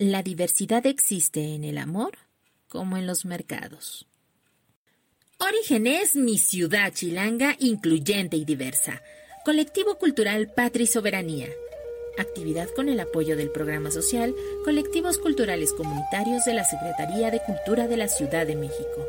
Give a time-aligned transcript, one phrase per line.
[0.00, 2.12] La diversidad existe en el amor
[2.68, 4.06] como en los mercados.
[5.40, 9.02] Origen es mi ciudad chilanga incluyente y diversa.
[9.44, 11.48] Colectivo Cultural Patria y Soberanía.
[12.16, 17.88] Actividad con el apoyo del programa social Colectivos Culturales Comunitarios de la Secretaría de Cultura
[17.88, 19.04] de la Ciudad de México.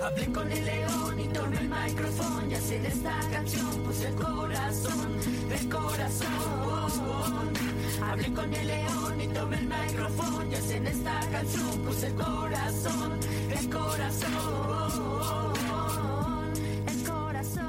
[0.00, 4.14] Hablé con el león y tomé el micrófono, ya sé de esta canción, pues el
[4.14, 5.18] corazón,
[5.52, 7.75] el corazón.
[8.02, 13.20] Hablé con el león y tomé el micrófono, ya sé de esta canción, el corazón,
[13.58, 14.32] el corazón,
[16.88, 17.64] el corazón.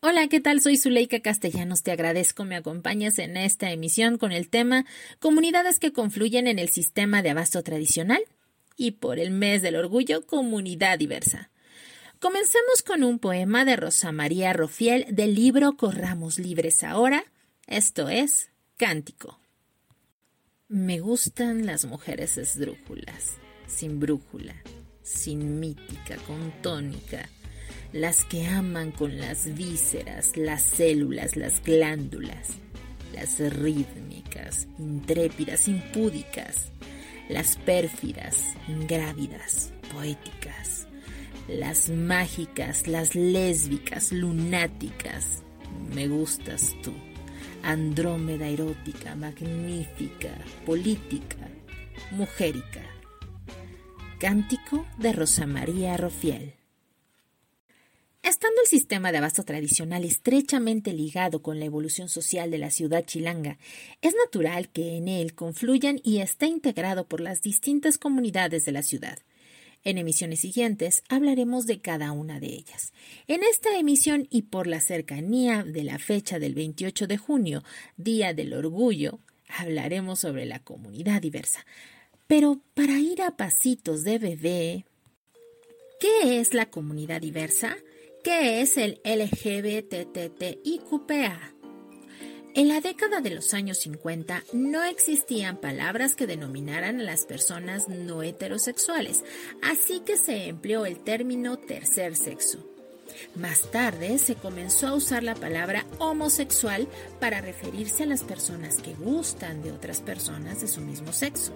[0.00, 0.60] Hola, ¿qué tal?
[0.60, 1.82] Soy Zuleika Castellanos.
[1.82, 4.84] Te agradezco me acompañas en esta emisión con el tema
[5.18, 8.20] Comunidades que confluyen en el sistema de abasto tradicional
[8.76, 11.50] y por el mes del orgullo, comunidad diversa.
[12.18, 17.24] Comencemos con un poema de Rosa María Rofiel del libro Corramos Libres Ahora,
[17.70, 19.38] esto es Cántico.
[20.66, 23.36] Me gustan las mujeres esdrújulas,
[23.68, 24.56] sin brújula,
[25.02, 27.28] sin mítica, con tónica,
[27.92, 32.48] las que aman con las vísceras, las células, las glándulas,
[33.14, 36.72] las rítmicas, intrépidas, impúdicas,
[37.28, 40.88] las pérfidas, ingrávidas, poéticas,
[41.46, 45.44] las mágicas, las lésbicas, lunáticas.
[45.94, 46.92] Me gustas tú,
[47.62, 51.48] Andrómeda erótica, magnífica, política,
[52.10, 52.82] mujérica.
[54.18, 56.54] Cántico de Rosa María Rofiel.
[58.22, 63.04] Estando el sistema de abasto tradicional estrechamente ligado con la evolución social de la ciudad
[63.04, 63.58] chilanga,
[64.00, 68.82] es natural que en él confluyan y esté integrado por las distintas comunidades de la
[68.82, 69.18] ciudad.
[69.82, 72.92] En emisiones siguientes hablaremos de cada una de ellas.
[73.28, 77.64] En esta emisión y por la cercanía de la fecha del 28 de junio,
[77.96, 81.64] Día del Orgullo, hablaremos sobre la comunidad diversa.
[82.26, 84.84] Pero para ir a pasitos de bebé,
[85.98, 87.76] ¿qué es la comunidad diversa?
[88.22, 90.00] ¿Qué es el LGBTTIQPA?
[92.52, 97.88] En la década de los años 50 no existían palabras que denominaran a las personas
[97.88, 99.22] no heterosexuales,
[99.62, 102.66] así que se empleó el término tercer sexo.
[103.36, 106.88] Más tarde se comenzó a usar la palabra homosexual
[107.20, 111.52] para referirse a las personas que gustan de otras personas de su mismo sexo.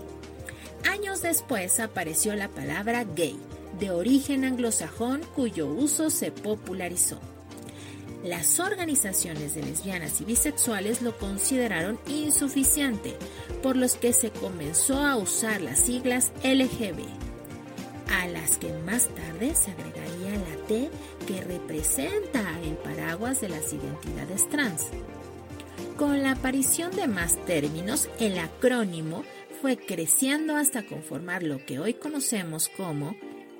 [0.88, 3.36] Años después apareció la palabra gay,
[3.80, 7.18] de origen anglosajón cuyo uso se popularizó.
[8.24, 13.14] Las organizaciones de lesbianas y bisexuales lo consideraron insuficiente,
[13.62, 17.04] por los que se comenzó a usar las siglas LGB,
[18.10, 20.88] a las que más tarde se agregaría la T
[21.26, 24.86] que representa el paraguas de las identidades trans.
[25.98, 29.22] Con la aparición de más términos, el acrónimo
[29.60, 33.14] fue creciendo hasta conformar lo que hoy conocemos como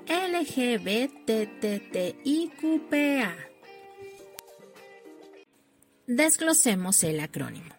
[0.07, 1.15] LGBTTIQPA.
[6.07, 7.75] Desglosemos el acrónimo.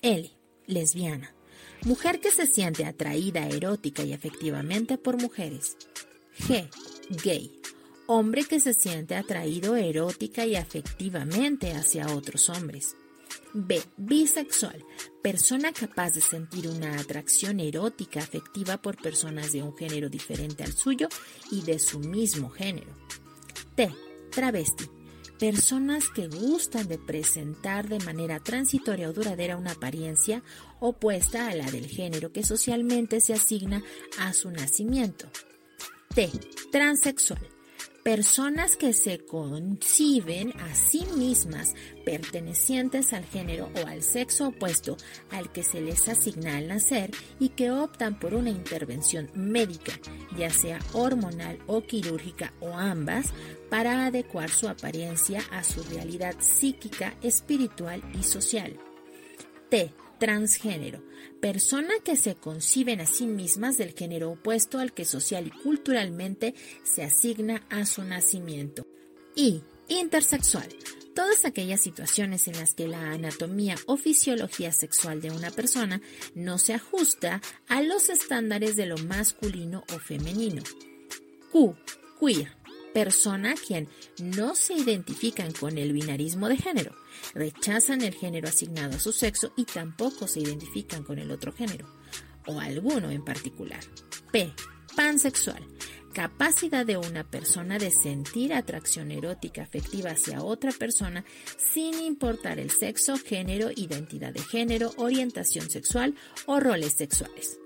[0.00, 0.30] L,
[0.66, 1.34] lesbiana,
[1.82, 5.76] mujer que se siente atraída erótica y afectivamente por mujeres.
[6.38, 6.70] G,
[7.24, 7.60] gay,
[8.06, 12.94] hombre que se siente atraído erótica y afectivamente hacia otros hombres.
[13.52, 13.82] B.
[13.96, 14.84] Bisexual.
[15.20, 20.74] Persona capaz de sentir una atracción erótica afectiva por personas de un género diferente al
[20.74, 21.08] suyo
[21.50, 22.94] y de su mismo género.
[23.74, 23.90] T.
[24.30, 24.93] Travesti.
[25.38, 30.42] Personas que gustan de presentar de manera transitoria o duradera una apariencia
[30.80, 33.82] opuesta a la del género que socialmente se asigna
[34.18, 35.28] a su nacimiento.
[36.14, 36.30] T.
[36.70, 37.54] Transexual
[38.04, 41.74] personas que se conciben a sí mismas
[42.04, 44.98] pertenecientes al género o al sexo opuesto
[45.30, 49.92] al que se les asigna al nacer y que optan por una intervención médica,
[50.36, 53.32] ya sea hormonal o quirúrgica o ambas,
[53.74, 58.78] para adecuar su apariencia a su realidad psíquica, espiritual y social.
[59.68, 61.02] T transgénero,
[61.40, 66.54] persona que se conciben a sí mismas del género opuesto al que social y culturalmente
[66.84, 68.86] se asigna a su nacimiento.
[69.34, 70.68] Y intersexual,
[71.16, 76.00] todas aquellas situaciones en las que la anatomía o fisiología sexual de una persona
[76.36, 80.62] no se ajusta a los estándares de lo masculino o femenino.
[81.50, 81.74] Q,
[82.20, 82.63] queer,
[82.94, 83.88] persona quien
[84.22, 86.94] no se identifican con el binarismo de género,
[87.34, 91.86] rechazan el género asignado a su sexo y tampoco se identifican con el otro género,
[92.46, 93.80] o alguno en particular.
[94.32, 94.50] P.
[94.96, 95.62] Pansexual.
[96.14, 101.24] capacidad de una persona de sentir atracción erótica afectiva hacia otra persona
[101.58, 106.14] sin importar el sexo, género, identidad de género, orientación sexual
[106.46, 107.58] o roles sexuales.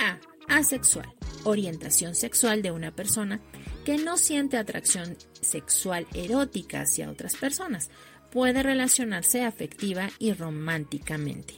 [0.00, 0.18] A.
[0.48, 1.12] Asexual.
[1.44, 3.40] Orientación sexual de una persona
[3.84, 7.90] que no siente atracción sexual erótica hacia otras personas.
[8.30, 11.54] Puede relacionarse afectiva y románticamente.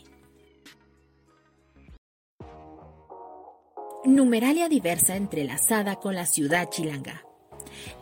[4.04, 7.22] Numeralia diversa entrelazada con la ciudad chilanga.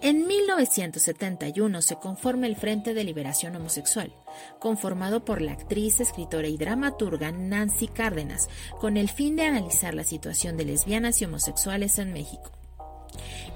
[0.00, 4.12] En 1971 se conforma el Frente de Liberación Homosexual,
[4.58, 8.48] conformado por la actriz, escritora y dramaturga Nancy Cárdenas,
[8.80, 12.52] con el fin de analizar la situación de lesbianas y homosexuales en México.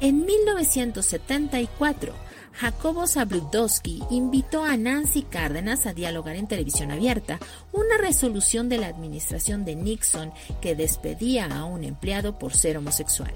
[0.00, 2.14] En 1974,
[2.52, 7.38] Jacobo Zabludowski invitó a Nancy Cárdenas a dialogar en televisión abierta
[7.72, 13.32] una resolución de la administración de Nixon que despedía a un empleado por ser homosexual.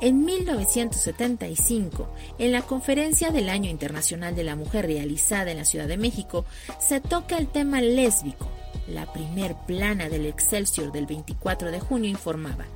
[0.00, 5.88] En 1975, en la conferencia del Año Internacional de la Mujer realizada en la Ciudad
[5.88, 6.44] de México,
[6.78, 8.48] se toca el tema lésbico.
[8.88, 12.66] La primer plana del Excelsior del 24 de junio informaba,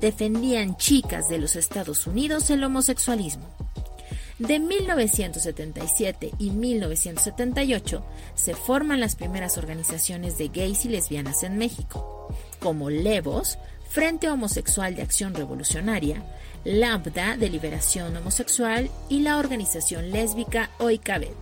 [0.00, 3.46] defendían chicas de los Estados Unidos el homosexualismo.
[4.40, 8.02] De 1977 y 1978
[8.34, 13.58] se forman las primeras organizaciones de gays y lesbianas en México, como Levos,
[13.90, 16.22] Frente Homosexual de Acción Revolucionaria,
[16.64, 21.36] Lambda de Liberación Homosexual y la organización lésbica Oikabet.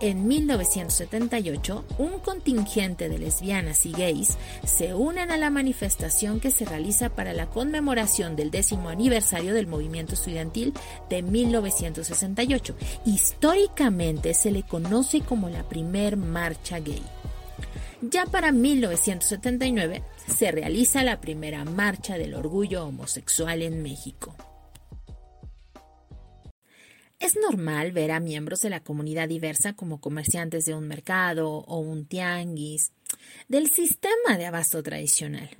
[0.00, 6.64] En 1978, un contingente de lesbianas y gays se unen a la manifestación que se
[6.64, 10.72] realiza para la conmemoración del décimo aniversario del movimiento estudiantil
[11.08, 12.76] de 1968.
[13.06, 17.02] Históricamente se le conoce como la primer marcha gay.
[18.00, 24.36] Ya para 1979 se realiza la primera marcha del orgullo homosexual en México.
[27.18, 31.78] Es normal ver a miembros de la comunidad diversa como comerciantes de un mercado o
[31.80, 32.92] un tianguis,
[33.48, 35.50] del sistema de abasto tradicional.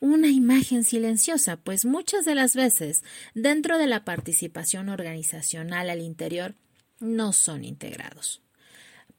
[0.00, 3.04] Una imagen silenciosa, pues muchas de las veces,
[3.34, 6.56] dentro de la participación organizacional al interior,
[6.98, 8.41] no son integrados.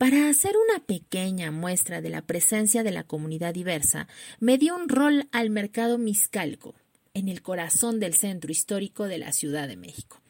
[0.04, 4.10] Para hacer una pequeña muestra de la presencia de la comunidad diversa,
[4.42, 6.76] me dio un rol al mercado Miscalco,
[7.14, 10.22] en el corazón del centro histórico de la Ciudad de México.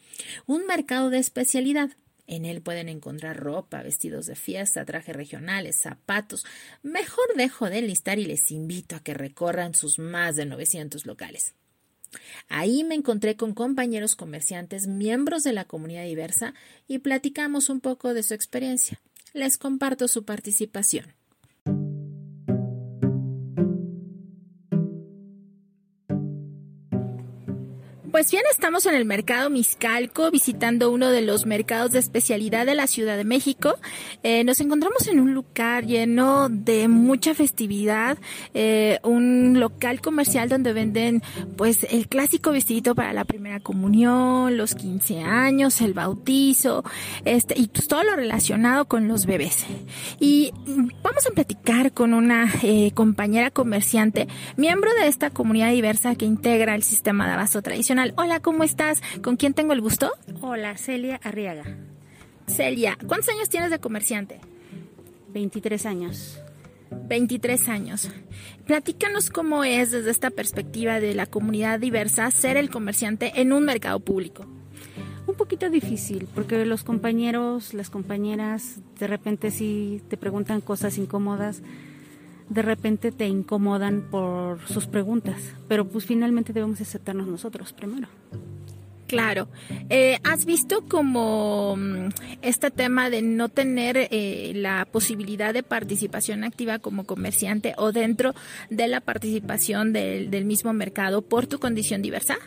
[0.46, 1.90] Un mercado de especialidad.
[2.28, 6.46] En él pueden encontrar ropa, vestidos de fiesta, trajes regionales, zapatos.
[6.84, 11.56] Mejor dejo de enlistar y les invito a que recorran sus más de 900 locales.
[12.48, 16.54] Ahí me encontré con compañeros comerciantes, miembros de la comunidad diversa,
[16.88, 19.02] y platicamos un poco de su experiencia
[19.34, 21.16] les comparto su participación.
[28.24, 32.74] Pues bien, estamos en el mercado Miscalco visitando uno de los mercados de especialidad de
[32.74, 33.78] la Ciudad de México.
[34.24, 38.18] Eh, nos encontramos en un lugar lleno de mucha festividad,
[38.54, 41.22] eh, un local comercial donde venden
[41.58, 46.86] pues el clásico vestidito para la primera comunión, los 15 años, el bautizo,
[47.26, 49.66] este y pues todo lo relacionado con los bebés.
[50.22, 50.54] Y
[51.04, 56.74] vamos a platicar con una eh, compañera comerciante, miembro de esta comunidad diversa que integra
[56.74, 59.02] el sistema de abasto tradicional Hola, ¿cómo estás?
[59.24, 60.12] ¿Con quién tengo el gusto?
[60.42, 61.64] Hola, Celia Arriaga.
[62.46, 64.40] Celia, ¿cuántos años tienes de comerciante?
[65.34, 66.40] 23 años.
[66.92, 68.12] 23 años.
[68.68, 73.66] Platícanos cómo es desde esta perspectiva de la comunidad diversa ser el comerciante en un
[73.66, 74.46] mercado público.
[75.26, 81.64] Un poquito difícil, porque los compañeros, las compañeras, de repente sí te preguntan cosas incómodas
[82.54, 88.08] de repente te incomodan por sus preguntas, pero pues finalmente debemos aceptarnos nosotros primero.
[89.08, 89.48] Claro.
[89.90, 92.10] Eh, ¿Has visto como mm,
[92.42, 98.34] este tema de no tener eh, la posibilidad de participación activa como comerciante o dentro
[98.72, 102.38] de la participación del, del mismo mercado por tu condición diversa?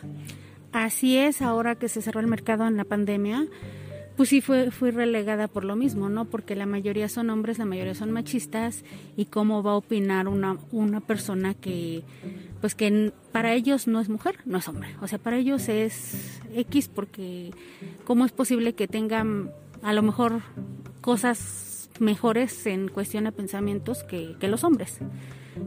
[0.73, 3.47] Así es, ahora que se cerró el mercado en la pandemia,
[4.17, 6.25] pues sí fue, fui relegada por lo mismo, ¿no?
[6.25, 8.83] Porque la mayoría son hombres, la mayoría son machistas
[9.15, 12.03] y cómo va a opinar una, una persona que,
[12.59, 14.89] pues que para ellos no es mujer, no es hombre.
[15.01, 17.51] O sea, para ellos es X porque
[18.05, 19.51] cómo es posible que tengan
[19.83, 20.41] a lo mejor
[21.01, 24.97] cosas mejores en cuestión de pensamientos que, que los hombres.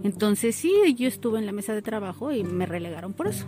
[0.02, 3.46] Entonces sí, yo estuve en la mesa de trabajo y me relegaron por eso.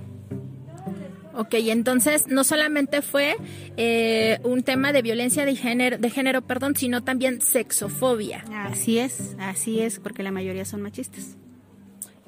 [1.35, 3.37] Ok, entonces no solamente fue
[3.77, 8.45] eh, un tema de violencia de género, de género, perdón, sino también sexofobia.
[8.53, 11.37] Así es, así es, porque la mayoría son machistas.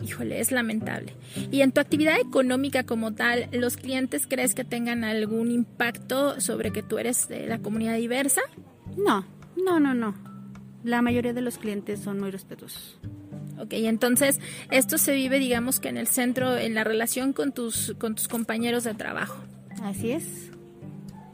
[0.03, 1.15] Híjole, es lamentable.
[1.51, 6.73] ¿Y en tu actividad económica como tal, los clientes crees que tengan algún impacto sobre
[6.73, 8.41] que tú eres de la comunidad diversa?
[8.97, 9.25] No,
[9.57, 10.15] no, no, no.
[10.83, 12.99] La mayoría de los clientes son muy respetuosos.
[13.59, 17.95] Ok, entonces esto se vive, digamos que en el centro, en la relación con tus,
[17.99, 19.43] con tus compañeros de trabajo.
[19.83, 20.51] Así es.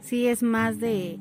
[0.01, 1.19] Sí, es más de,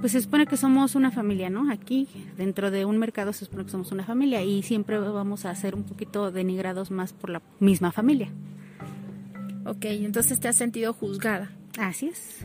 [0.00, 1.70] pues se supone que somos una familia, ¿no?
[1.70, 5.54] Aquí, dentro de un mercado se supone que somos una familia y siempre vamos a
[5.54, 8.28] ser un poquito denigrados más por la misma familia.
[9.64, 11.52] Ok, entonces te has sentido juzgada.
[11.78, 12.44] Así es.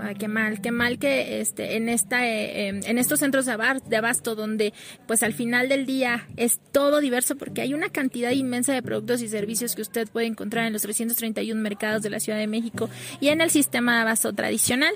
[0.00, 3.56] Ay, qué mal, qué mal que este, en esta, eh, em, en estos centros de,
[3.86, 4.72] de abasto donde,
[5.06, 9.22] pues al final del día es todo diverso porque hay una cantidad inmensa de productos
[9.22, 12.88] y servicios que usted puede encontrar en los 331 mercados de la Ciudad de México
[13.20, 14.94] y en el sistema de abasto tradicional,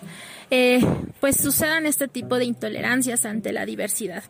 [0.50, 0.80] eh,
[1.20, 4.22] pues sucedan este tipo de intolerancias ante la diversidad.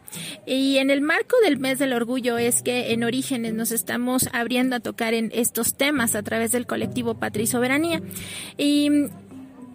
[0.46, 4.76] Y en el marco del mes del orgullo es que en Orígenes nos estamos abriendo
[4.76, 8.02] a tocar en estos temas a través del colectivo Patria y Soberanía.
[8.56, 8.90] Y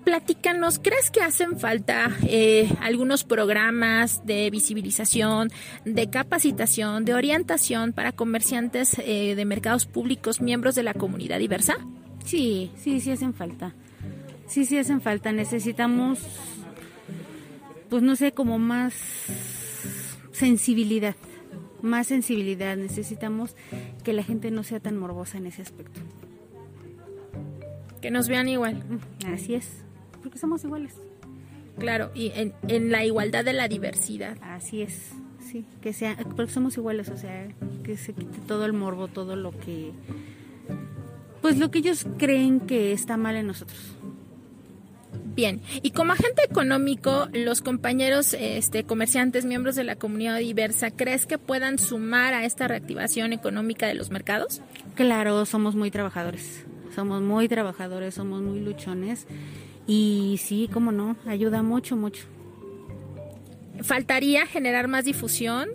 [0.08, 5.50] platícanos, ¿crees que hacen falta eh, algunos programas de visibilización,
[5.84, 11.76] de capacitación, de orientación para comerciantes eh, de mercados públicos, miembros de la comunidad diversa?
[12.24, 13.76] Sí, sí, sí hacen falta.
[14.46, 15.34] Sí, sí hacen falta.
[15.34, 16.20] Necesitamos,
[17.90, 18.94] pues no sé, como más
[20.32, 21.18] sensibilidad,
[21.82, 22.78] más sensibilidad.
[22.78, 23.58] Necesitamos
[24.06, 26.00] que la gente no sea tan morbosa en ese aspecto.
[28.00, 28.82] Que nos vean igual.
[29.26, 29.84] Así es
[30.28, 30.94] porque somos iguales.
[31.80, 34.38] Claro, y en, en la igualdad de la diversidad.
[34.42, 37.48] Así es, sí, que sea, porque somos iguales, o sea,
[37.84, 39.94] que se quite todo el morbo, todo lo que,
[41.42, 43.80] pues lo que ellos creen que está mal en nosotros.
[45.36, 51.26] Bien, y como agente económico, los compañeros este, comerciantes, miembros de la comunidad diversa, ¿crees
[51.26, 54.62] que puedan sumar a esta reactivación económica de los mercados?
[54.96, 59.28] Claro, somos muy trabajadores, somos muy trabajadores, somos muy luchones
[59.88, 62.26] y sí, cómo no, ayuda mucho, mucho.
[63.82, 65.70] ¿Faltaría generar más difusión?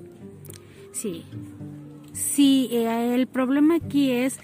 [0.92, 1.24] Sí.
[2.12, 4.38] Sí, eh, el problema aquí es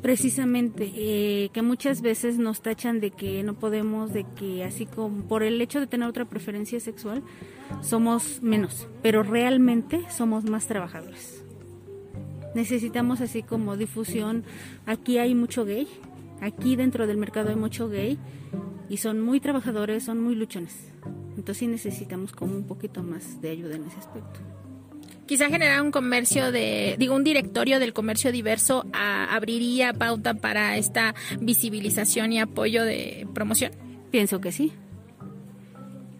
[0.00, 5.24] precisamente eh, que muchas veces nos tachan de que no podemos, de que así como
[5.24, 7.22] por el hecho de tener otra preferencia sexual,
[7.82, 11.44] somos menos, pero realmente somos más trabajadores.
[12.54, 14.44] Necesitamos así como difusión.
[14.84, 15.86] Aquí hay mucho gay,
[16.42, 18.18] aquí dentro del mercado hay mucho gay
[18.88, 20.92] y son muy trabajadores, son muy luchones.
[21.30, 24.40] Entonces sí necesitamos como un poquito más de ayuda en ese aspecto.
[25.24, 31.14] Quizá generar un comercio de, digo, un directorio del comercio diverso abriría pauta para esta
[31.40, 33.72] visibilización y apoyo de promoción.
[34.10, 34.72] Pienso que sí.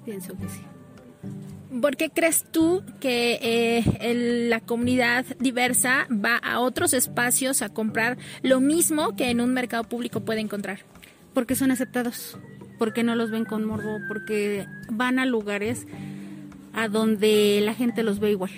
[0.07, 0.63] Pienso que sí.
[1.81, 8.19] ¿Por qué crees tú que eh, la comunidad diversa va a otros espacios a comprar
[8.43, 10.81] lo mismo que en un mercado público puede encontrar?
[11.33, 12.39] Porque son aceptados
[12.83, 15.87] porque no los ven con morbo, porque van a lugares
[16.73, 18.51] a donde la gente los ve igual.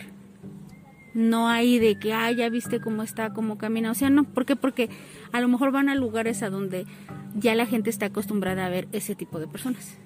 [1.12, 3.90] No hay de que, ah, ya viste cómo está, cómo camina.
[3.90, 4.24] O sea, no.
[4.24, 4.56] ¿Por qué?
[4.56, 4.88] Porque
[5.30, 6.86] a lo mejor van a lugares a donde
[7.34, 9.98] ya la gente está acostumbrada a ver ese tipo de personas.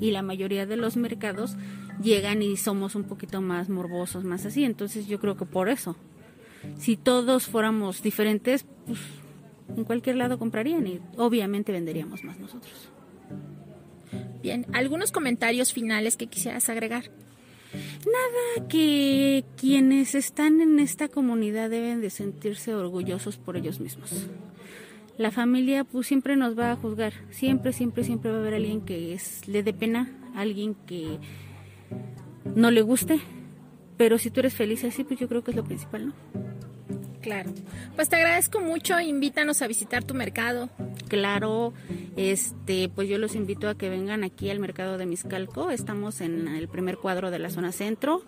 [0.00, 1.56] Y la mayoría de los mercados
[2.02, 4.64] llegan y somos un poquito más morbosos, más así.
[4.64, 5.96] Entonces yo creo que por eso.
[6.78, 8.98] Si todos fuéramos diferentes, pues
[9.76, 12.90] en cualquier lado comprarían y obviamente venderíamos más nosotros.
[14.42, 17.10] Bien, ¿algunos comentarios finales que quisieras agregar?
[17.72, 24.26] Nada, que quienes están en esta comunidad deben de sentirse orgullosos por ellos mismos.
[25.20, 28.80] La familia pues siempre nos va a juzgar, siempre, siempre, siempre va a haber alguien
[28.80, 31.18] que es, le dé pena, alguien que
[32.54, 33.20] no le guste,
[33.98, 36.14] pero si tú eres feliz así, pues yo creo que es lo principal, ¿no?
[37.20, 37.52] Claro.
[37.96, 40.70] Pues te agradezco mucho, invítanos a visitar tu mercado.
[41.08, 41.74] Claro,
[42.16, 45.68] este, pues yo los invito a que vengan aquí al mercado de Miscalco.
[45.68, 48.22] Estamos en el primer cuadro de la zona centro.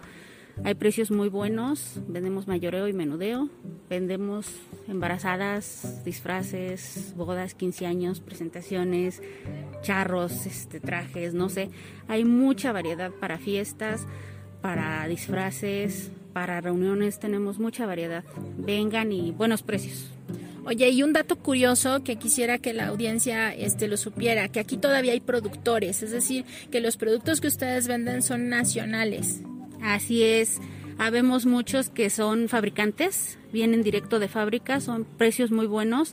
[0.65, 3.49] Hay precios muy buenos, vendemos mayoreo y menudeo,
[3.89, 4.47] vendemos
[4.87, 9.23] embarazadas, disfraces, bodas, 15 años, presentaciones,
[9.83, 11.71] charros, este, trajes, no sé.
[12.07, 14.07] Hay mucha variedad para fiestas,
[14.61, 18.25] para disfraces, para reuniones tenemos mucha variedad.
[18.59, 20.11] Vengan y buenos precios.
[20.65, 24.77] Oye, y un dato curioso que quisiera que la audiencia este, lo supiera, que aquí
[24.77, 29.43] todavía hay productores, es decir, que los productos que ustedes venden son nacionales.
[29.83, 30.61] Así es,
[30.99, 36.13] habemos muchos que son fabricantes, vienen directo de fábrica, son precios muy buenos,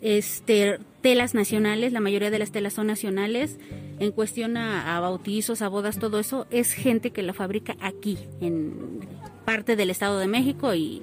[0.00, 3.58] este, telas nacionales, la mayoría de las telas son nacionales,
[3.98, 8.18] en cuestión a, a bautizos, a bodas, todo eso, es gente que la fabrica aquí,
[8.40, 9.00] en
[9.44, 11.02] parte del Estado de México y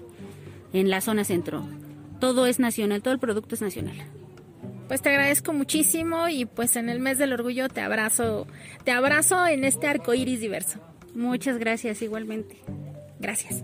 [0.74, 1.68] en la zona centro.
[2.20, 3.96] Todo es nacional, todo el producto es nacional.
[4.88, 8.48] Pues te agradezco muchísimo y pues en el mes del orgullo te abrazo,
[8.84, 10.80] te abrazo en este arco iris diverso.
[11.14, 12.58] Muchas gracias, igualmente.
[13.20, 13.64] Gracias.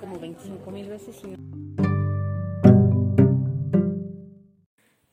[0.00, 1.16] como 25 mil veces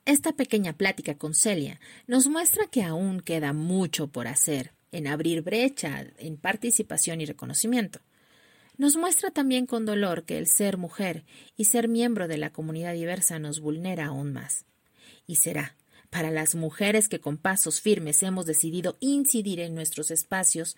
[0.05, 5.41] Esta pequeña plática con Celia nos muestra que aún queda mucho por hacer en abrir
[5.41, 7.99] brecha en participación y reconocimiento.
[8.77, 11.25] Nos muestra también con dolor que el ser mujer
[11.55, 14.65] y ser miembro de la comunidad diversa nos vulnera aún más.
[15.25, 15.75] Y será
[16.13, 20.77] para las mujeres que con pasos firmes hemos decidido incidir en nuestros espacios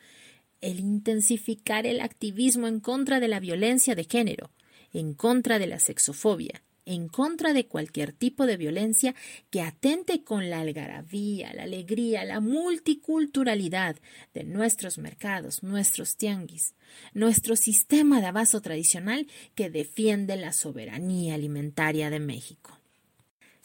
[0.61, 4.51] el intensificar el activismo en contra de la violencia de género,
[4.93, 9.13] en contra de la sexofobia, en contra de cualquier tipo de violencia
[9.49, 13.97] que atente con la algarabía, la alegría, la multiculturalidad
[14.33, 16.75] de nuestros mercados, nuestros tianguis,
[17.13, 22.74] nuestro sistema de abasto tradicional que defiende la soberanía alimentaria de México.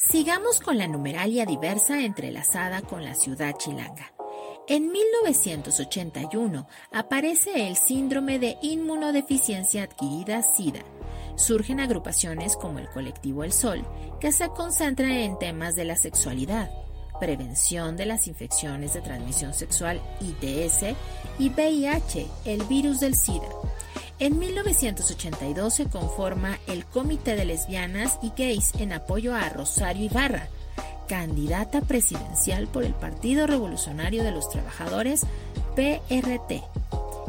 [0.08, 4.12] Sigamos con la numeralia diversa entrelazada con la ciudad chilanga.
[4.66, 10.80] En 1981 aparece el síndrome de inmunodeficiencia adquirida SIDA.
[11.36, 13.84] Surgen agrupaciones como el colectivo El Sol,
[14.20, 16.70] que se concentran en temas de la sexualidad,
[17.20, 20.96] prevención de las infecciones de transmisión sexual ITS
[21.38, 23.48] y VIH, el virus del SIDA.
[24.20, 30.46] En 1982 se conforma el Comité de Lesbianas y Gays en apoyo a Rosario Ibarra,
[31.08, 35.22] candidata presidencial por el Partido Revolucionario de los Trabajadores,
[35.74, 36.62] PRT.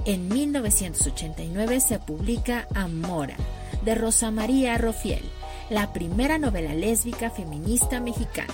[0.03, 3.38] En 1989 se publica Amora,
[3.86, 5.24] de Rosa María Rofiel,
[5.69, 8.53] la primera novela lésbica feminista mexicana.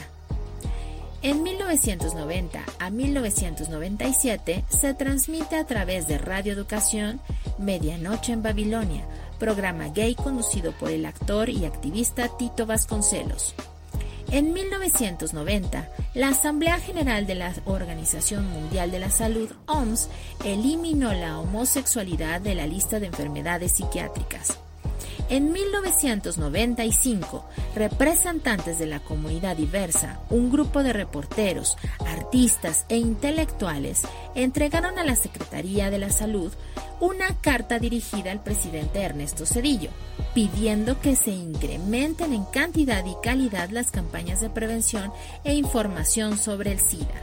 [1.23, 7.19] En 1990 a 1997 se transmite a través de Radio Educación
[7.57, 9.03] Medianoche en Babilonia,
[9.39, 13.55] programa gay conducido por el actor y activista Tito Vasconcelos.
[14.29, 20.09] En 1990, la Asamblea General de la Organización Mundial de la Salud, OMS,
[20.43, 24.59] eliminó la homosexualidad de la lista de enfermedades psiquiátricas.
[25.29, 34.03] En 1995, representantes de la comunidad diversa, un grupo de reporteros, artistas e intelectuales
[34.35, 36.53] entregaron a la Secretaría de la Salud
[37.01, 39.89] una carta dirigida al presidente Ernesto Cedillo,
[40.33, 45.11] pidiendo que se incrementen en cantidad y calidad las campañas de prevención
[45.43, 47.21] e información sobre el SIDA.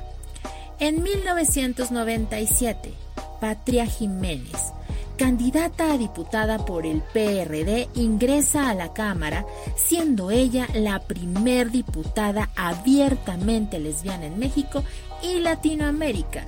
[0.79, 2.93] En 1997,
[3.41, 4.73] Patria Jiménez,
[5.17, 9.47] candidata a diputada por el PRD, ingresa a la Cámara,
[9.77, 14.83] siendo ella la primer diputada abiertamente lesbiana en México
[15.23, 16.47] y Latinoamérica.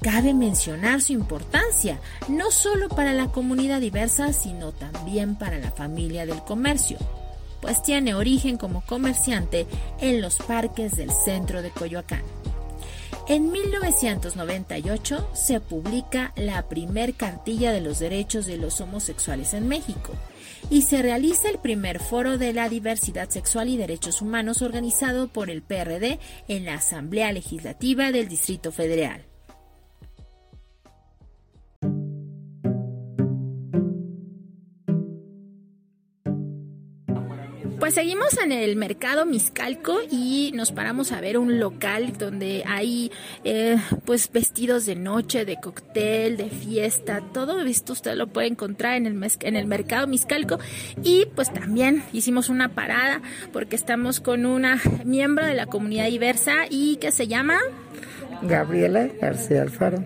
[0.00, 6.26] Cabe mencionar su importancia, no solo para la comunidad diversa, sino también para la familia
[6.26, 6.98] del comercio,
[7.60, 9.66] pues tiene origen como comerciante
[10.00, 12.41] en los parques del centro de Coyoacán.
[13.32, 20.12] En 1998 se publica la primer cartilla de los derechos de los homosexuales en México
[20.68, 25.48] y se realiza el primer foro de la diversidad sexual y derechos humanos organizado por
[25.48, 29.24] el PRD en la Asamblea Legislativa del Distrito Federal.
[37.92, 43.12] Pues seguimos en el mercado Miscalco y nos paramos a ver un local donde hay
[43.44, 43.76] eh,
[44.06, 49.04] pues vestidos de noche, de cóctel, de fiesta, todo esto usted lo puede encontrar en
[49.04, 50.58] el, en el mercado Miscalco
[51.04, 53.20] y pues también hicimos una parada
[53.52, 57.58] porque estamos con una miembro de la comunidad diversa y que se llama
[58.40, 60.02] Gabriela García Alfaro.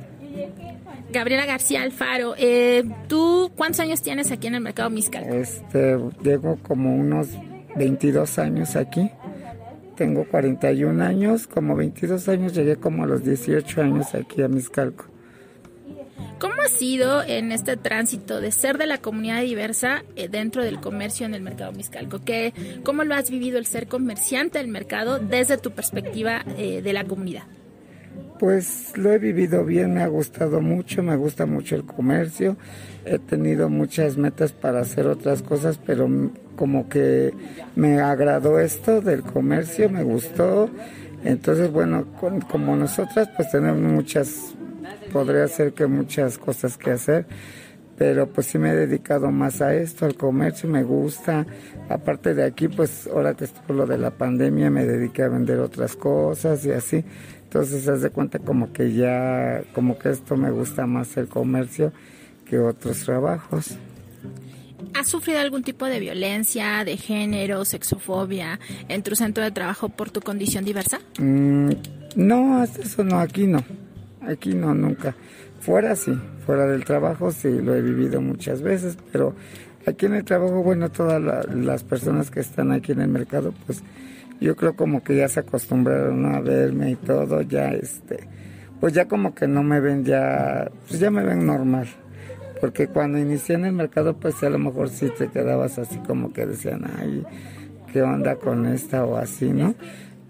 [1.12, 5.32] Gabriela García Alfaro, eh, ¿tú cuántos años tienes aquí en el mercado Miscalco?
[5.32, 7.28] Este, llego como unos
[7.76, 9.10] 22 años aquí.
[9.96, 15.06] Tengo 41 años, como 22 años llegué como a los 18 años aquí a Miscalco.
[16.38, 20.80] ¿Cómo ha sido en este tránsito de ser de la comunidad diversa eh, dentro del
[20.80, 22.20] comercio en el mercado Miscalco?
[22.22, 26.92] ¿Qué, ¿Cómo lo has vivido el ser comerciante del mercado desde tu perspectiva eh, de
[26.92, 27.44] la comunidad?
[28.38, 32.56] Pues lo he vivido bien, me ha gustado mucho, me gusta mucho el comercio.
[33.06, 36.08] He tenido muchas metas para hacer otras cosas, pero
[36.54, 37.32] como que
[37.76, 40.68] me agradó esto del comercio, me gustó.
[41.24, 42.06] Entonces, bueno,
[42.50, 44.54] como nosotras pues tenemos muchas,
[45.12, 47.26] podría ser que muchas cosas que hacer,
[47.96, 51.46] pero pues sí me he dedicado más a esto, al comercio, me gusta.
[51.88, 55.58] Aparte de aquí, pues ahora que estuvo lo de la pandemia, me dediqué a vender
[55.58, 57.04] otras cosas y así.
[57.46, 61.92] Entonces, haz de cuenta como que ya, como que esto me gusta más el comercio
[62.44, 63.76] que otros trabajos.
[64.94, 70.10] ¿Has sufrido algún tipo de violencia de género, sexofobia en tu centro de trabajo por
[70.10, 70.98] tu condición diversa?
[71.18, 71.70] Mm,
[72.16, 73.62] no, hasta eso no, aquí no.
[74.22, 75.14] Aquí no, nunca.
[75.60, 76.12] Fuera sí,
[76.44, 79.34] fuera del trabajo sí, lo he vivido muchas veces, pero
[79.86, 83.54] aquí en el trabajo, bueno, todas la- las personas que están aquí en el mercado,
[83.66, 83.82] pues
[84.40, 88.28] yo creo como que ya se acostumbraron a verme y todo, ya este,
[88.80, 91.86] pues ya como que no me ven ya, pues ya me ven normal.
[92.60, 96.32] Porque cuando inicié en el mercado, pues a lo mejor sí te quedabas así como
[96.32, 97.22] que decían, ay,
[97.92, 99.74] ¿qué onda con esta o así, no?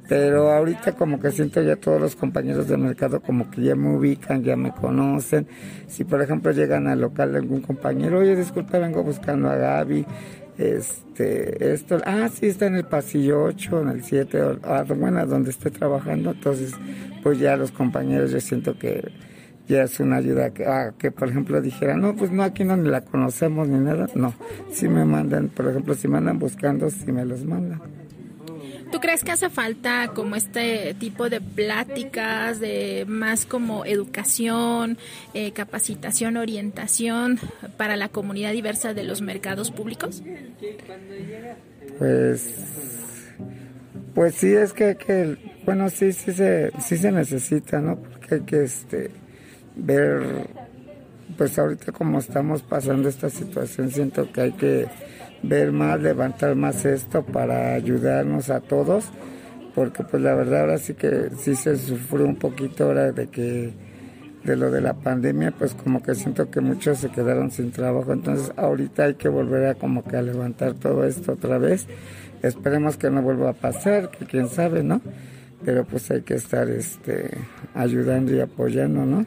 [0.08, 3.96] Pero ahorita como que siento ya todos los compañeros de mercado como que ya me
[3.96, 5.48] ubican, ya me conocen.
[5.88, 10.06] Si por ejemplo llegan al local de algún compañero, oye, disculpa, vengo buscando a Gaby,
[10.58, 15.24] este, esto, ah, sí, está en el pasillo 8, en el 7, o, ah, bueno,
[15.26, 16.30] donde esté trabajando.
[16.32, 16.72] Entonces,
[17.22, 19.12] pues ya los compañeros yo siento que
[19.68, 22.76] ya es una ayuda que, ah, que por ejemplo dijera, no, pues no, aquí no
[22.76, 24.08] ni la conocemos ni nada.
[24.14, 24.34] No,
[24.70, 27.80] si me mandan, por ejemplo, si me andan buscando, si me los mandan.
[28.96, 34.96] ¿Tú crees que hace falta como este tipo de pláticas, de más como educación,
[35.34, 37.38] eh, capacitación, orientación
[37.76, 40.22] para la comunidad diversa de los mercados públicos?
[41.98, 42.54] Pues,
[44.14, 47.96] pues sí, es que, que bueno, sí, sí se, sí se necesita, ¿no?
[47.96, 49.10] Porque hay que, este,
[49.74, 50.48] ver,
[51.36, 54.86] pues ahorita como estamos pasando esta situación, siento que hay que
[55.48, 59.06] ver más, levantar más esto para ayudarnos a todos,
[59.74, 63.72] porque pues la verdad ahora sí que sí se sufrió un poquito ahora de que
[64.44, 68.12] de lo de la pandemia, pues como que siento que muchos se quedaron sin trabajo,
[68.12, 71.86] entonces ahorita hay que volver a como que a levantar todo esto otra vez.
[72.42, 75.00] Esperemos que no vuelva a pasar, que quién sabe, ¿no?
[75.64, 77.30] Pero pues hay que estar este
[77.74, 79.26] ayudando y apoyando, ¿no?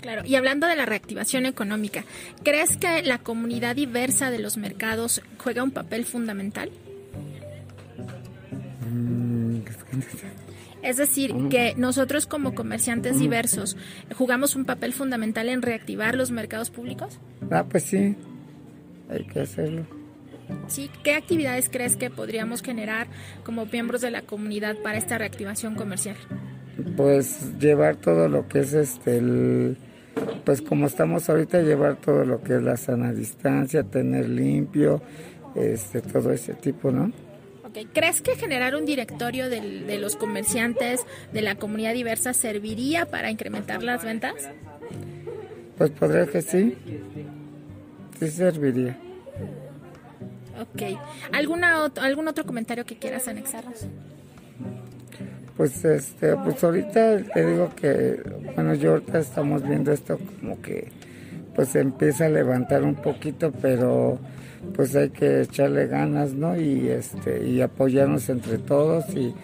[0.00, 2.04] Claro, y hablando de la reactivación económica,
[2.42, 6.70] ¿crees que la comunidad diversa de los mercados juega un papel fundamental?
[8.90, 9.60] Mm,
[10.82, 13.76] Es decir, que nosotros como comerciantes diversos
[14.16, 17.18] jugamos un papel fundamental en reactivar los mercados públicos.
[17.50, 18.16] Ah, pues sí,
[19.10, 19.84] hay que hacerlo.
[20.66, 20.90] ¿Sí?
[21.04, 23.06] ¿Qué actividades crees que podríamos generar
[23.44, 26.16] como miembros de la comunidad para esta reactivación comercial?
[26.96, 29.76] Pues llevar todo lo que es este, el,
[30.44, 35.00] pues como estamos ahorita, llevar todo lo que es la sana distancia, tener limpio,
[35.54, 37.12] este, todo ese tipo, ¿no?
[37.64, 43.06] Ok, ¿Crees que generar un directorio del- de los comerciantes de la comunidad diversa serviría
[43.06, 44.34] para incrementar las ventas?
[45.78, 46.76] Pues podría que sí,
[48.18, 48.98] sí serviría.
[50.60, 50.98] Ok.
[51.32, 53.86] ¿Alguna ot- ¿Algún otro comentario que quieras anexarnos?
[55.60, 58.18] Pues este, pues ahorita te digo que,
[58.54, 60.88] bueno, yo ahorita estamos viendo esto como que
[61.54, 64.18] pues empieza a levantar un poquito, pero
[64.74, 66.58] pues hay que echarle ganas, ¿no?
[66.58, 69.34] Y este, y apoyarnos entre todos y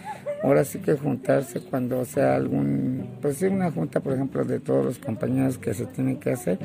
[0.43, 4.87] ahora sí que juntarse cuando sea algún, pues sí, una junta, por ejemplo, de todos
[4.87, 6.59] los compañeros que se tienen que hacer,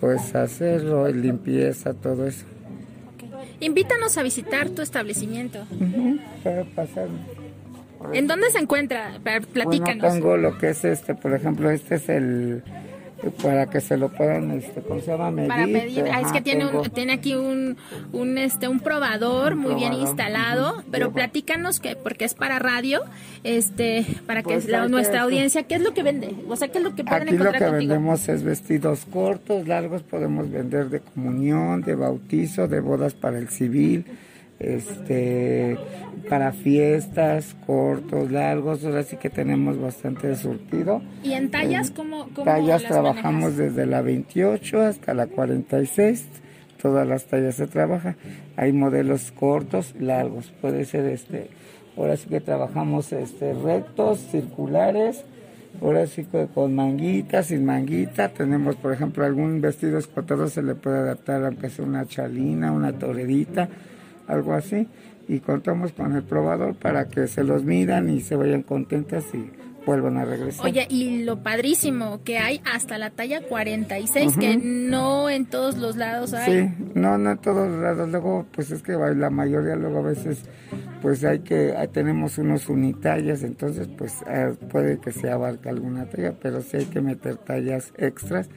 [0.00, 2.44] pues hacerlo, limpieza, todo eso.
[3.60, 5.60] Invítanos a visitar tu establecimiento.
[5.78, 7.06] Ujú, Puede pasar.
[8.12, 9.18] ¿En dónde se encuentra?
[9.22, 10.12] Bueno, Platícanos.
[10.14, 12.62] tengo lo que es este, por ejemplo, este es el
[13.42, 15.30] para que se lo puedan, este, ¿cómo se llama?
[15.30, 15.48] Medir.
[15.48, 17.76] para pedir, ah, es que tiene tengo- un, tiene aquí un,
[18.14, 23.02] un este un probador Un muy bien instalado, pero platícanos que porque es para radio,
[23.44, 26.34] este, para que Pues la- hay que nuestra audiencia, ¿qué es lo que vende?
[26.48, 27.72] O sea, ¿qué es lo que pueden Aquí lo que contigo?
[27.72, 33.50] vendemos es vestidos cortos, largos, podemos vender de comunión, de bautizo, de bodas para el
[33.50, 34.06] civil,
[34.60, 35.76] este,
[36.28, 41.02] para fiestas, cortos, largos, ahora sí que tenemos bastante surtido.
[41.24, 43.74] Y en tallas cómo, cómo Tallas las trabajamos manejas?
[43.74, 46.26] desde la 28 hasta la 46.
[46.80, 48.16] Todas las tallas se trabajan.
[48.56, 50.52] Hay modelos cortos, largos.
[50.60, 51.48] Puede ser este.
[51.96, 55.24] Ahora sí que trabajamos este rectos, circulares.
[55.82, 58.28] Ahora sí que con manguita, sin manguita.
[58.30, 62.92] Tenemos, por ejemplo, algún vestido escotado se le puede adaptar, aunque sea una chalina, una
[62.92, 63.68] torerita,
[64.30, 64.88] algo así.
[65.28, 69.50] Y contamos con el probador para que se los midan y se vayan contentas y
[69.86, 70.66] vuelvan a regresar.
[70.66, 75.96] Oye, y lo padrísimo que hay hasta la talla 46, que no en todos los
[75.96, 76.68] lados hay.
[76.68, 78.08] Sí, no, no en todos lados.
[78.08, 80.44] Luego, pues es que la mayoría luego a veces,
[81.02, 86.34] pues hay que, tenemos unos unitallas, entonces pues eh, puede que se abarque alguna talla,
[86.40, 88.48] pero sí hay que meter tallas extras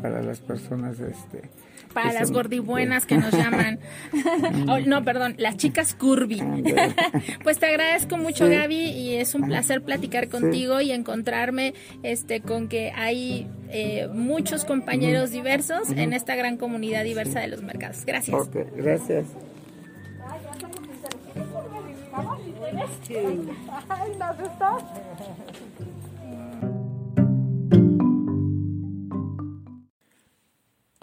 [0.00, 1.50] para las personas este
[1.92, 3.78] para las gordibuenas que nos llaman.
[4.68, 6.40] Oh, no, perdón, las chicas curvy.
[6.40, 6.88] Ah,
[7.42, 8.54] pues te agradezco mucho, Sí.
[8.54, 14.64] Gaby, y es un placer platicar contigo y encontrarme este con que hay eh, muchos
[14.64, 18.04] compañeros diversos en esta gran comunidad diversa de los mercados.
[18.04, 18.36] Gracias.
[18.40, 19.26] Ok, gracias.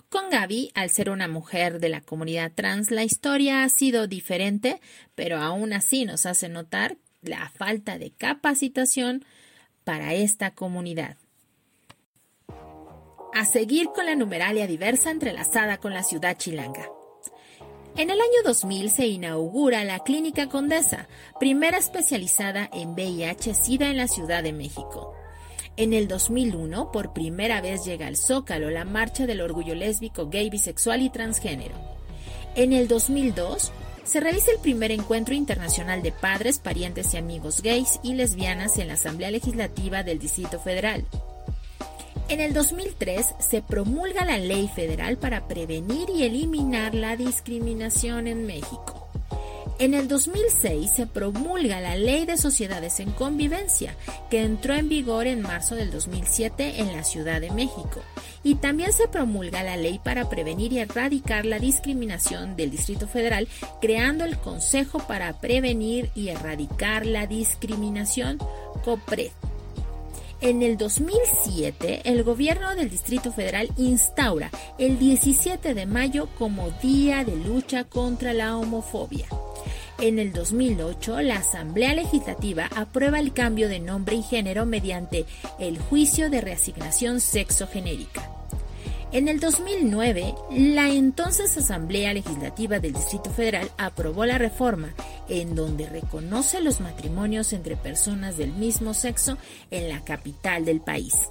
[0.09, 4.79] Con Gaby, al ser una mujer de la comunidad trans, la historia ha sido diferente,
[5.15, 9.25] pero aún así nos hace notar la falta de capacitación
[9.83, 11.17] para esta comunidad.
[13.33, 16.89] A seguir con la numeralia diversa entrelazada con la ciudad chilanga.
[17.97, 24.07] En el año 2000 se inaugura la Clínica Condesa, primera especializada en VIH-Sida en la
[24.07, 25.16] Ciudad de México.
[25.77, 30.49] En el 2001, por primera vez llega al Zócalo la Marcha del Orgullo Lésbico, Gay,
[30.49, 31.75] Bisexual y Transgénero.
[32.55, 33.71] En el 2002,
[34.03, 38.87] se realiza el primer encuentro internacional de padres, parientes y amigos gays y lesbianas en
[38.87, 41.05] la Asamblea Legislativa del Distrito Federal.
[42.27, 48.47] En el 2003 se promulga la Ley Federal para prevenir y eliminar la discriminación en
[48.47, 49.06] México.
[49.79, 53.95] En el 2006 se promulga la Ley de Sociedades en Convivencia,
[54.31, 58.01] que entró en vigor en marzo del 2007 en la Ciudad de México.
[58.41, 63.47] Y también se promulga la Ley para prevenir y erradicar la discriminación del Distrito Federal,
[63.79, 68.39] creando el Consejo para Prevenir y Erradicar la Discriminación,
[68.83, 69.29] COPRED.
[70.41, 77.23] En el 2007, el gobierno del Distrito Federal instaura el 17 de mayo como Día
[77.23, 79.27] de Lucha contra la Homofobia.
[79.99, 85.25] En el 2008, la Asamblea Legislativa aprueba el cambio de nombre y género mediante
[85.59, 88.29] el juicio de reasignación sexogenérica.
[89.11, 94.93] En el 2009, la entonces Asamblea Legislativa del Distrito Federal aprobó la reforma
[95.29, 99.37] en donde reconoce los matrimonios entre personas del mismo sexo
[99.71, 101.29] en la capital del país.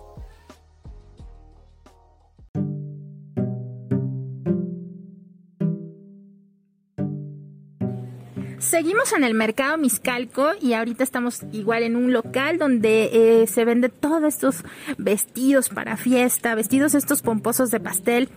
[8.67, 13.65] Seguimos en el mercado Miscalco y ahorita estamos igual en un local donde eh, se
[13.65, 14.65] vende todos estos
[14.99, 18.29] vestidos para fiesta, vestidos estos pomposos de pastel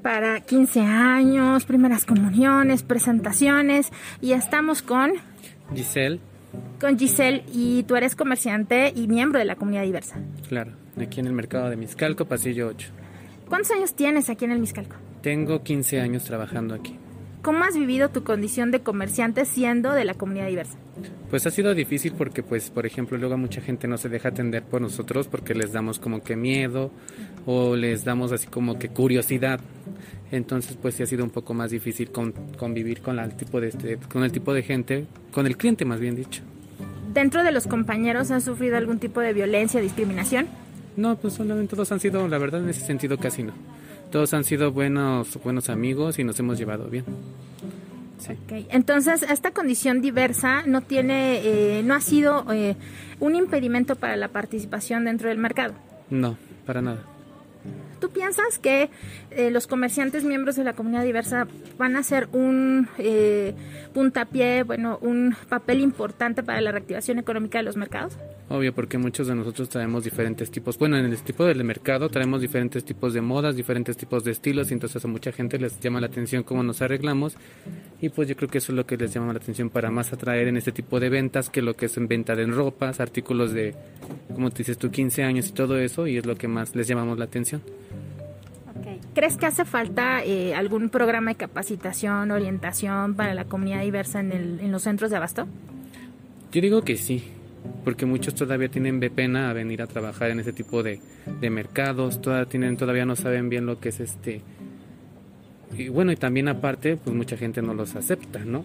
[0.00, 3.90] para 15 años, primeras comuniones, presentaciones
[4.22, 5.12] y estamos con
[5.74, 6.20] Giselle,
[6.80, 10.16] con Giselle y tú eres comerciante y miembro de la comunidad diversa.
[10.48, 12.88] claro, aquí en el mercado de Miscalco, pasillo 8.
[13.46, 14.96] ¿Cuántos años tienes aquí en el Miscalco?
[15.20, 16.96] Tengo 15 años trabajando aquí.
[17.42, 20.76] ¿Cómo has vivido tu condición de comerciante siendo de la comunidad diversa?
[21.30, 24.62] Pues ha sido difícil porque, pues, por ejemplo, luego mucha gente no se deja atender
[24.62, 26.90] por nosotros porque les damos como que miedo
[27.46, 29.58] o les damos así como que curiosidad.
[30.32, 33.58] Entonces, pues sí ha sido un poco más difícil con- convivir con, la- el tipo
[33.60, 36.42] de este, con el tipo de gente, con el cliente más bien dicho.
[37.14, 40.46] ¿Dentro de los compañeros has sufrido algún tipo de violencia discriminación?
[40.96, 43.52] No, pues solamente todos han sido, la verdad, en ese sentido casi no.
[44.10, 47.04] Todos han sido buenos, buenos amigos y nos hemos llevado bien.
[48.18, 48.66] Sí.
[48.70, 52.76] Entonces, esta condición diversa no tiene, eh, no ha sido eh,
[53.18, 55.74] un impedimento para la participación dentro del mercado.
[56.10, 57.09] No, para nada.
[58.00, 58.88] ¿Tú piensas que
[59.30, 61.46] eh, los comerciantes miembros de la comunidad diversa
[61.78, 63.54] van a ser un eh,
[63.92, 68.16] puntapié, bueno, un papel importante para la reactivación económica de los mercados?
[68.48, 70.76] Obvio, porque muchos de nosotros traemos diferentes tipos.
[70.76, 74.70] Bueno, en el tipo del mercado traemos diferentes tipos de modas, diferentes tipos de estilos,
[74.70, 77.36] y entonces a mucha gente les llama la atención cómo nos arreglamos.
[78.00, 80.12] Y pues yo creo que eso es lo que les llama la atención para más
[80.12, 83.52] atraer en este tipo de ventas que lo que es en venta de ropas, artículos
[83.52, 83.74] de,
[84.34, 86.88] como te dices tú, 15 años y todo eso, y es lo que más les
[86.88, 87.62] llamamos la atención.
[89.14, 94.32] ¿Crees que hace falta eh, algún programa de capacitación, orientación para la comunidad diversa en,
[94.32, 95.46] el- en los centros de abasto?
[96.52, 97.24] Yo digo que sí,
[97.84, 101.00] porque muchos todavía tienen pena a venir a trabajar en ese tipo de,
[101.40, 104.42] de mercados, todavía, tienen, todavía no saben bien lo que es este...
[105.76, 108.64] Y bueno, y también aparte, pues mucha gente no los acepta, ¿no?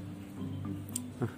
[1.22, 1.32] Ajá.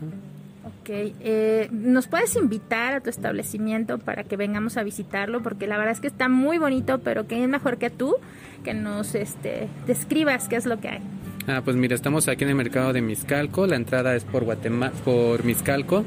[0.88, 5.44] Ok, eh, ¿nos puedes invitar a tu establecimiento para que vengamos a visitarlo?
[5.44, 8.16] Porque la verdad es que está muy bonito, pero que es mejor que tú
[8.64, 11.00] que nos este, describas qué es lo que hay.
[11.46, 14.94] Ah, pues mira, estamos aquí en el mercado de Miscalco, la entrada es por Guatemala,
[15.04, 16.06] por Miscalco,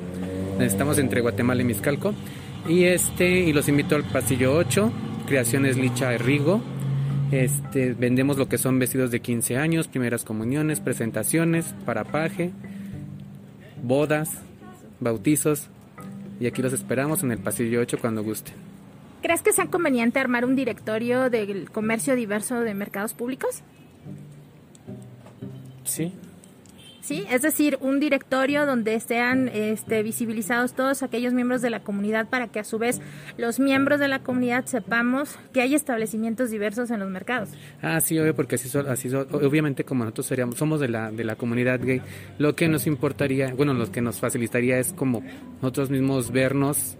[0.59, 2.15] estamos entre Guatemala y Miscalco,
[2.67, 4.91] y este, y los invito al pasillo 8,
[5.27, 6.63] Creaciones Licha y Rigo,
[7.33, 12.51] este, vendemos lo que son vestidos de 15 años, primeras comuniones, presentaciones, para paje,
[13.83, 14.31] bodas,
[15.01, 15.69] bautizos,
[16.39, 18.53] y aquí los esperamos en el pasillo 8 cuando guste.
[19.23, 23.63] ¿Crees que sea conveniente armar un directorio del comercio diverso de mercados públicos?
[25.85, 26.15] Sí,
[27.01, 27.25] ¿sí?
[27.31, 32.49] Es decir, un directorio donde sean este, visibilizados todos aquellos miembros de la comunidad para
[32.49, 33.01] que a su vez
[33.37, 37.51] los miembros de la comunidad sepamos que hay establecimientos diversos en los mercados.
[37.83, 41.37] Ah, sí, obvio, porque así, así obviamente como nosotros seríamos, somos de la, de la
[41.37, 42.03] comunidad gay,
[42.39, 45.23] lo que nos importaría, bueno, lo que nos facilitaría es como
[45.61, 46.97] nosotros mismos vernos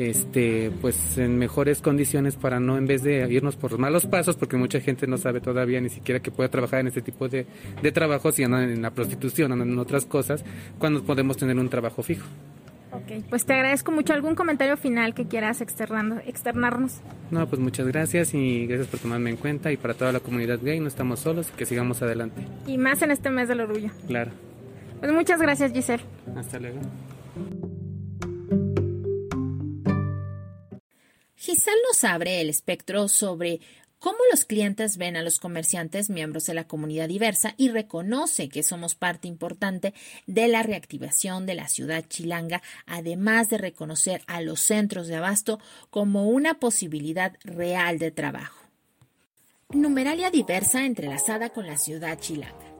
[0.00, 4.56] este pues en mejores condiciones para no en vez de irnos por malos pasos porque
[4.56, 7.44] mucha gente no sabe todavía ni siquiera que puede trabajar en este tipo de,
[7.82, 10.44] de trabajos y andan en la prostitución en otras cosas
[10.78, 12.26] cuando podemos tener un trabajo fijo
[12.92, 14.12] Ok, pues te agradezco mucho.
[14.14, 16.94] ¿Algún comentario final que quieras externando, externarnos?
[17.30, 20.58] no pues muchas gracias y gracias por tomarme en cuenta y para toda la comunidad
[20.60, 23.90] gay no estamos solos y que sigamos adelante Y más en este mes del orgullo.
[24.08, 24.32] claro
[24.98, 26.02] Pues muchas gracias, Giselle.
[26.36, 26.80] hasta luego
[31.36, 33.60] Giselle nos abre el espectro sobre
[34.00, 38.64] cómo los clientes ven a los comerciantes miembros de la comunidad diversa y reconoce que
[38.64, 39.94] somos parte importante
[40.26, 45.60] de la reactivación de la ciudad chilanga, además de reconocer a los centros de abasto
[45.90, 48.64] como una posibilidad real de trabajo.
[49.68, 52.74] Numeralia diversa entrelazada con la ciudad chilanga.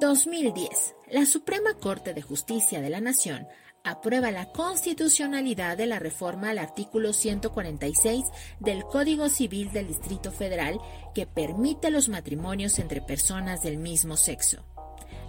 [0.00, 0.94] 2010.
[1.10, 3.46] La Suprema Corte de Justicia de la Nación
[3.86, 8.24] aprueba la constitucionalidad de la reforma al artículo 146
[8.58, 10.80] del Código Civil del Distrito Federal
[11.14, 14.64] que permite los matrimonios entre personas del mismo sexo.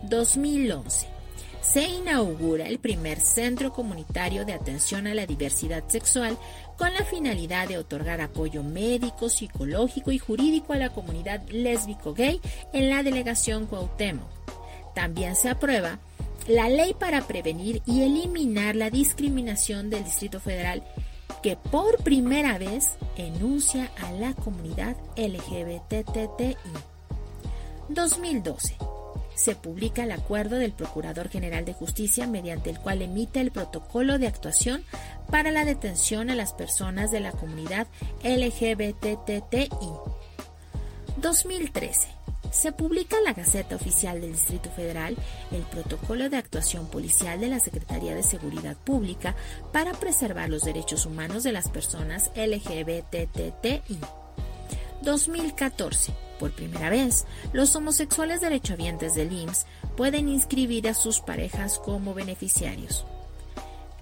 [0.03, 1.07] 2011.
[1.61, 6.37] Se inaugura el primer centro comunitario de atención a la diversidad sexual
[6.77, 12.41] con la finalidad de otorgar apoyo médico, psicológico y jurídico a la comunidad lésbico-gay
[12.73, 14.29] en la delegación Cuauhtémoc.
[14.95, 15.99] También se aprueba
[16.47, 20.83] la ley para prevenir y eliminar la discriminación del Distrito Federal
[21.43, 26.55] que por primera vez enuncia a la comunidad LGBTTI.
[27.89, 28.77] 2012.
[29.35, 34.17] Se publica el acuerdo del Procurador General de Justicia mediante el cual emite el protocolo
[34.17, 34.83] de actuación
[35.29, 37.87] para la detención a las personas de la comunidad
[38.23, 39.69] LGBTTI.
[41.17, 42.16] 2013
[42.51, 45.15] se publica en la Gaceta Oficial del Distrito Federal
[45.51, 49.35] el Protocolo de Actuación Policial de la Secretaría de Seguridad Pública
[49.71, 53.99] para preservar los derechos humanos de las personas LGBTTI.
[55.01, 56.13] 2014.
[56.39, 63.05] Por primera vez, los homosexuales derechohabientes del IMSS pueden inscribir a sus parejas como beneficiarios.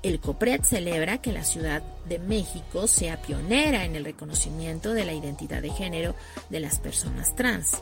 [0.03, 5.13] El COPRED celebra que la Ciudad de México sea pionera en el reconocimiento de la
[5.13, 6.13] identidad de género
[6.49, 7.81] de las personas trans.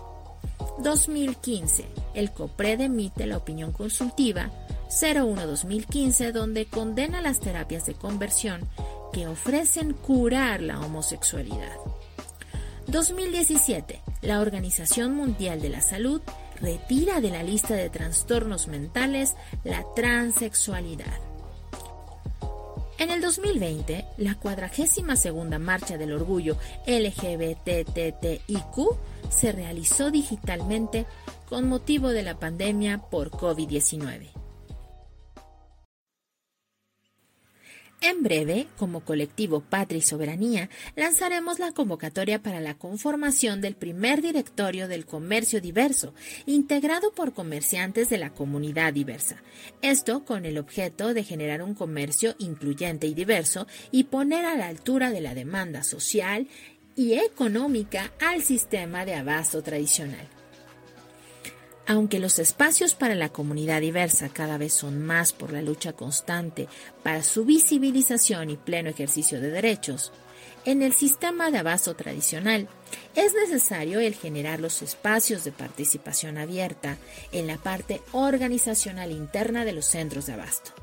[0.79, 1.85] 2015.
[2.13, 4.49] El COPRED emite la opinión consultiva
[4.89, 8.67] 01-2015 donde condena las terapias de conversión
[9.11, 11.77] que ofrecen curar la homosexualidad.
[12.87, 14.01] 2017.
[14.21, 16.21] La Organización Mundial de la Salud
[16.59, 21.32] retira de la lista de trastornos mentales la transexualidad.
[22.99, 28.59] En el 2020, la 42 Marcha del Orgullo LGBTTIQ
[29.29, 31.05] se realizó digitalmente
[31.47, 34.42] con motivo de la pandemia por COVID-19.
[38.03, 44.21] En breve, como colectivo Patria y Soberanía, lanzaremos la convocatoria para la conformación del primer
[44.21, 46.13] directorio del comercio diverso,
[46.45, 49.41] integrado por comerciantes de la comunidad diversa.
[49.81, 54.67] Esto con el objeto de generar un comercio incluyente y diverso y poner a la
[54.67, 56.49] altura de la demanda social
[56.97, 60.27] y económica al sistema de abasto tradicional.
[61.85, 66.67] Aunque los espacios para la comunidad diversa cada vez son más por la lucha constante
[67.03, 70.13] para su visibilización y pleno ejercicio de derechos,
[70.65, 72.69] en el sistema de abasto tradicional
[73.15, 76.97] es necesario el generar los espacios de participación abierta
[77.33, 80.82] en la parte organizacional interna de los centros de abasto.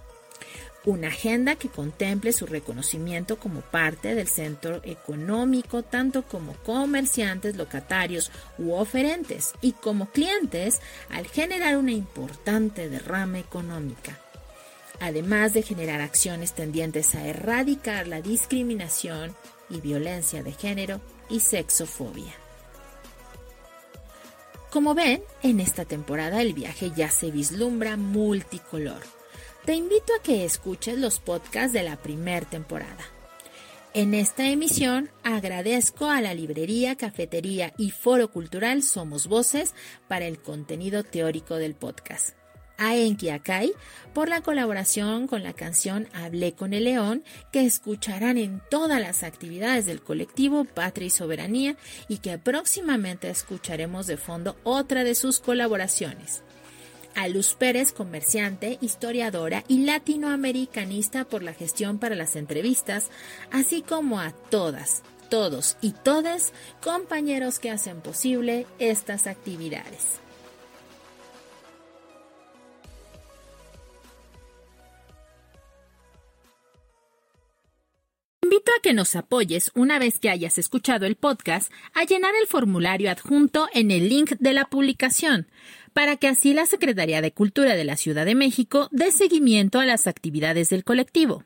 [0.87, 8.31] Una agenda que contemple su reconocimiento como parte del centro económico, tanto como comerciantes, locatarios
[8.57, 14.19] u oferentes, y como clientes al generar una importante derrama económica.
[15.01, 19.37] Además de generar acciones tendientes a erradicar la discriminación
[19.69, 22.33] y violencia de género y sexofobia.
[24.71, 29.20] Como ven, en esta temporada el viaje ya se vislumbra multicolor
[29.65, 33.05] te invito a que escuches los podcasts de la primera temporada.
[33.93, 39.75] En esta emisión agradezco a la librería, cafetería y foro cultural Somos Voces
[40.07, 42.37] para el contenido teórico del podcast.
[42.79, 43.73] a Enki Akai
[44.15, 49.23] por la colaboración con la canción Hablé con el León, que escucharán en todas las
[49.23, 51.77] actividades del colectivo Patria y Soberanía
[52.09, 56.43] y que próximamente escucharemos de fondo otra de sus colaboraciones.
[57.15, 63.11] A Luz Pérez, comerciante, historiadora y latinoamericanista por la gestión para las entrevistas,
[63.51, 66.53] así como a todas, todos y todes
[66.83, 70.21] compañeros que hacen posible estas actividades.
[78.71, 82.47] Invito a que nos apoyes una vez que hayas escuchado el podcast a llenar el
[82.47, 85.49] formulario adjunto en el link de la publicación,
[85.93, 89.87] para que así la Secretaría de Cultura de la Ciudad de México dé seguimiento a
[89.87, 91.43] las actividades del colectivo.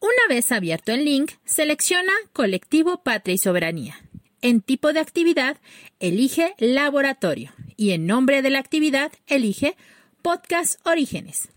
[0.00, 4.00] Una vez abierto el link, selecciona Colectivo Patria y Soberanía.
[4.42, 5.58] En tipo de actividad,
[6.00, 9.76] elige Laboratorio y en nombre de la actividad, elige
[10.22, 11.48] Podcast Orígenes.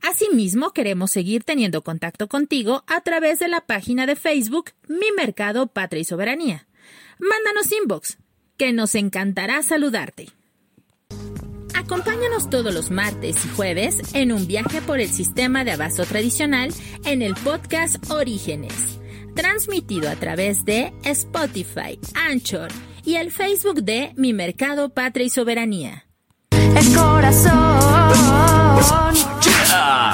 [0.00, 5.66] Asimismo, queremos seguir teniendo contacto contigo a través de la página de Facebook Mi Mercado
[5.66, 6.66] Patria y Soberanía.
[7.18, 8.18] Mándanos inbox,
[8.56, 10.28] que nos encantará saludarte.
[11.74, 16.72] Acompáñanos todos los martes y jueves en un viaje por el sistema de abasto tradicional
[17.04, 19.00] en el podcast Orígenes,
[19.34, 22.68] transmitido a través de Spotify, Anchor
[23.04, 26.06] y el Facebook de Mi Mercado Patria y Soberanía.
[26.50, 27.52] El corazón.
[29.74, 30.12] Ah.